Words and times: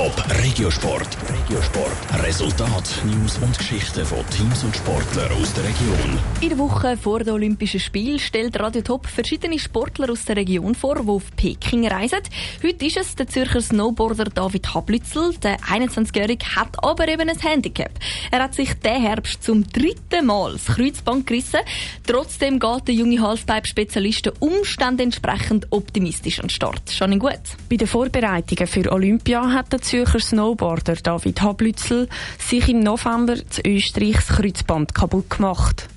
Top 0.00 0.24
Regiosport. 0.42 1.14
Regiosport. 1.28 2.24
Resultat, 2.24 3.02
News 3.04 3.36
und 3.36 3.58
Geschichten 3.58 4.06
von 4.06 4.26
Teams 4.30 4.64
und 4.64 4.74
Sportlern 4.74 5.30
aus 5.32 5.52
der 5.52 5.64
Region. 5.64 6.18
In 6.40 6.48
der 6.48 6.56
Woche 6.56 6.96
vor 6.96 7.18
den 7.18 7.34
Olympischen 7.34 7.80
Spielen 7.80 8.18
stellt 8.18 8.58
Radio 8.58 8.80
Top 8.80 9.06
verschiedene 9.06 9.58
Sportler 9.58 10.10
aus 10.10 10.24
der 10.24 10.36
Region 10.36 10.74
vor, 10.74 11.02
die 11.02 11.06
auf 11.06 11.24
Peking 11.36 11.86
reisen. 11.86 12.20
Heute 12.64 12.86
ist 12.86 12.96
es 12.96 13.14
der 13.14 13.28
Zürcher 13.28 13.60
Snowboarder 13.60 14.24
David 14.24 14.72
Hablützel. 14.72 15.34
Der 15.42 15.58
21-Jährige 15.58 16.46
hat 16.56 16.82
aber 16.82 17.06
eben 17.06 17.28
ein 17.28 17.38
Handicap. 17.38 17.92
Er 18.30 18.44
hat 18.44 18.54
sich 18.54 18.72
diesen 18.72 19.02
Herbst 19.02 19.44
zum 19.44 19.70
dritten 19.70 20.24
Mal 20.24 20.54
das 20.54 20.76
Kreuzband 20.76 21.26
gerissen. 21.26 21.60
Trotzdem 22.06 22.58
geht 22.58 22.88
der 22.88 22.94
junge 22.94 23.20
Halfpipe-Spezialist 23.20 24.24
den 24.24 24.32
Umständen 24.38 25.02
entsprechend 25.02 25.66
optimistisch 25.68 26.38
an 26.38 26.46
den 26.46 26.50
Start. 26.50 26.90
Schon 26.90 27.18
gut. 27.18 27.38
Bei 27.68 27.76
den 27.76 27.86
Vorbereitungen 27.86 28.66
für 28.66 28.90
Olympia 28.90 29.52
hat 29.52 29.70
der 29.74 29.82
Zürcher 29.90 30.20
Snowboarder 30.20 30.94
David 30.94 31.42
Hablützel 31.42 32.08
sich 32.38 32.68
im 32.68 32.78
November 32.78 33.34
zu 33.34 33.60
Österreich 33.66 34.14
das 34.14 34.28
Kreuzband 34.28 34.94
kaputt 34.94 35.28
gemacht. 35.30 35.88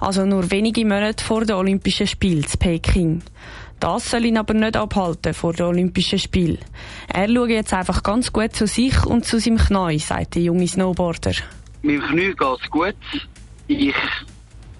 Also 0.00 0.24
nur 0.24 0.50
wenige 0.50 0.86
Monate 0.86 1.22
vor 1.22 1.44
den 1.44 1.56
Olympischen 1.56 2.06
Spielen 2.06 2.46
in 2.50 2.58
Peking. 2.58 3.22
Das 3.78 4.10
soll 4.10 4.24
ihn 4.24 4.38
aber 4.38 4.54
nicht 4.54 4.74
abhalten 4.74 5.34
vor 5.34 5.52
den 5.52 5.66
Olympischen 5.66 6.18
Spielen. 6.18 6.60
Er 7.12 7.28
schaut 7.28 7.50
jetzt 7.50 7.74
einfach 7.74 8.02
ganz 8.02 8.32
gut 8.32 8.56
zu 8.56 8.66
sich 8.66 9.04
und 9.04 9.26
zu 9.26 9.38
seinem 9.38 9.58
Knie, 9.58 9.98
sagt 9.98 10.36
der 10.36 10.44
junge 10.44 10.66
Snowboarder. 10.66 11.34
Meinem 11.82 12.00
Knie 12.00 12.32
geht's 12.34 12.70
gut. 12.70 12.96
Ich 13.68 13.94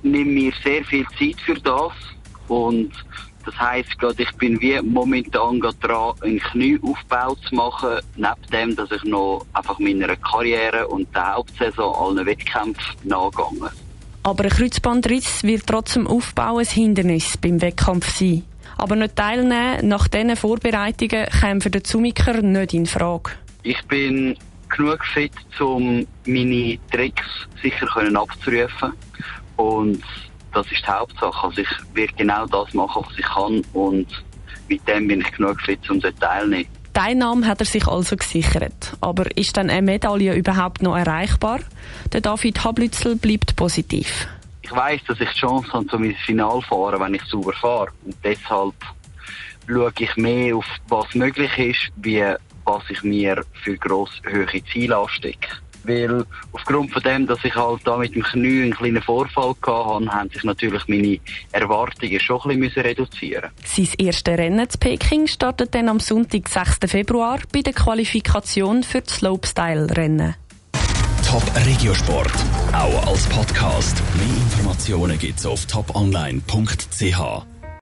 nehme 0.03 0.31
mir 0.31 0.53
sehr 0.65 0.83
viel 0.87 1.05
Zeit 1.19 1.39
für 1.45 1.61
das 1.61 1.93
und 2.49 2.91
das 3.45 3.59
heisst 3.59 3.99
gerade, 3.99 4.23
ich 4.23 4.33
bin 4.33 4.61
wie 4.61 4.81
momentan 4.83 5.61
gerade 5.61 5.77
dran, 5.81 6.15
einen 6.23 6.39
Knieaufbau 6.39 7.35
zu 7.35 7.55
machen, 7.55 8.01
neben 8.17 8.51
dem, 8.53 8.77
dass 8.77 8.91
ich 8.91 9.05
noch 9.05 9.47
einfach 9.53 9.79
meiner 9.79 10.17
Karriere 10.17 10.89
und 10.89 11.15
der 11.15 11.35
Hauptsaison 11.35 11.95
allen 11.95 12.27
Wettkämpfen 12.27 12.97
nachgegangen. 13.05 13.71
Aber 14.25 14.45
ein 14.45 14.51
Kreuzbandriss 14.51 15.43
wird 15.43 15.67
trotzdem 15.67 16.07
Aufbau 16.07 16.59
ein 16.59 16.67
Hindernis 16.67 17.37
beim 17.37 17.61
Wettkampf 17.61 18.17
sein. 18.17 18.45
Aber 18.77 18.97
nicht 18.97 19.17
teilnehmen 19.17 19.89
nach 19.89 20.09
diesen 20.09 20.37
Vorbereitungen 20.37 21.27
käme 21.27 21.61
für 21.61 21.71
den 21.71 21.85
Zumiker 21.85 22.41
nicht 22.41 22.75
in 22.75 22.87
Frage. 22.87 23.33
Ich 23.65 23.83
bin 23.87 24.37
genug 24.69 25.05
fit, 25.05 25.33
um 25.61 26.07
meine 26.27 26.79
Tricks 26.91 27.49
sicher 27.63 27.87
abzurufen 28.17 28.93
und 29.57 30.03
das 30.53 30.71
ist 30.71 30.83
die 30.87 30.91
Hauptsache. 30.91 31.47
Also 31.47 31.63
ich 31.63 31.69
werde 31.95 32.13
genau 32.15 32.47
das 32.47 32.73
machen, 32.75 33.05
was 33.07 33.19
ich 33.19 33.25
kann 33.25 33.63
und 33.73 34.07
mit 34.69 34.87
dem 34.89 35.09
bin 35.09 35.21
ich 35.21 35.33
genug 35.33 35.61
fit, 35.61 35.91
um 35.91 36.01
dort 36.01 36.19
teilzunehmen. 36.21 36.67
Teilnahme 36.95 37.47
hat 37.47 37.61
er 37.61 37.67
sich 37.67 37.87
also 37.87 38.17
gesichert. 38.17 38.97
Aber 39.01 39.35
ist 39.37 39.57
dann 39.57 39.71
eine 39.71 39.83
Medaille 39.83 40.35
überhaupt 40.35 40.83
noch 40.83 40.97
erreichbar? 40.97 41.61
Der 42.13 42.21
David 42.21 42.63
Hablützel 42.65 43.17
bleibt 43.17 43.57
positiv. 43.57 44.29
Ich 44.61 44.71
weiß, 44.71 45.01
dass 45.09 45.21
ich 45.21 45.29
die 45.31 45.41
Chance 45.41 45.73
habe, 45.73 45.97
um 45.97 46.05
ins 46.05 46.19
Finale 46.21 46.61
zu 46.61 46.67
fahren, 46.69 47.01
wenn 47.01 47.15
ich 47.15 47.23
sauber 47.25 47.53
fahre. 47.55 47.89
Und 48.05 48.15
deshalb 48.23 48.75
schaue 49.67 49.93
ich 49.99 50.17
mehr 50.17 50.57
auf, 50.57 50.67
was 50.89 51.15
möglich 51.15 51.57
ist, 51.59 51.93
wie 51.97 52.25
was 52.65 52.83
ich 52.91 53.03
mir 53.03 53.45
für 53.65 53.77
gross 53.77 54.11
hohe 54.31 54.65
Ziele 54.73 54.97
anstecke 54.97 55.49
weil 55.85 56.25
aufgrund 56.53 56.93
von 56.93 57.03
dem, 57.03 57.27
dass 57.27 57.45
ich 57.45 57.55
halt 57.55 57.81
da 57.85 57.97
mit 57.97 58.15
dem 58.15 58.23
Knie 58.23 58.63
einen 58.63 58.75
kleinen 58.75 59.03
Vorfall 59.03 59.55
hatte, 59.67 60.13
haben 60.13 60.31
sich 60.31 60.45
natürlich 60.45 60.87
meine 60.89 61.19
Erwartungen 61.53 62.21
schon 62.21 62.51
ein 62.51 62.61
bisschen 62.61 62.83
reduzieren 62.83 63.51
Sein 63.65 63.89
erstes 63.99 64.39
Rennen 64.39 64.69
zu 64.69 64.79
Peking 64.79 65.27
startet 65.27 65.75
dann 65.75 65.89
am 65.89 66.01
Sonntag, 66.01 66.49
6. 66.49 66.79
Februar, 66.87 67.39
bei 67.53 67.63
der 67.63 67.73
Qualifikation 67.73 68.83
für 68.83 69.01
das 69.01 69.17
Slopestyle-Rennen. 69.17 70.35
Top 71.27 71.45
Regiosport, 71.67 72.33
auch 72.73 73.07
als 73.07 73.27
Podcast. 73.27 74.03
Mehr 74.17 74.37
Informationen 74.37 75.19
gibt's 75.19 75.47
auf 75.47 75.65
toponline.ch. 75.67 77.52